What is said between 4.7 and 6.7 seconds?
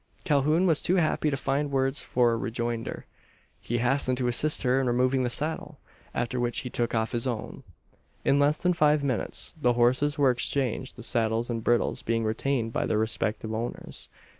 in removing the saddle; after which